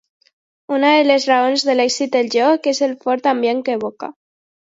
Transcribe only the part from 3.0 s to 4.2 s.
fort ambient que evoca.